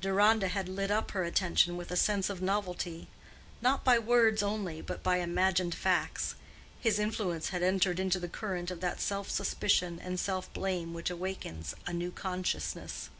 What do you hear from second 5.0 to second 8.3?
by imagined facts, his influence had entered into the